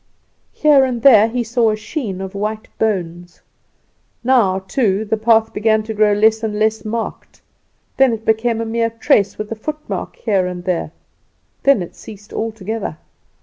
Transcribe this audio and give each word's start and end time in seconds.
Here 0.55 0.83
and 0.83 1.03
there 1.03 1.27
he 1.27 1.43
saw 1.43 1.69
a 1.69 1.75
sheen 1.75 2.21
of 2.21 2.33
white 2.33 2.67
bones. 2.79 3.41
Now 4.23 4.57
too 4.57 5.05
the 5.05 5.15
path 5.15 5.53
began 5.53 5.83
to 5.83 5.93
grow 5.93 6.13
less 6.13 6.41
and 6.41 6.57
less 6.57 6.83
marked; 6.83 7.43
then 7.97 8.11
it 8.11 8.25
became 8.25 8.61
a 8.61 8.65
mere 8.65 8.89
trace, 8.89 9.37
with 9.37 9.51
a 9.51 9.55
footmark 9.55 10.15
here 10.15 10.47
and 10.47 10.63
there; 10.63 10.89
then 11.61 11.83
it 11.83 11.93
ceased 11.95 12.33
altogether. 12.33 12.97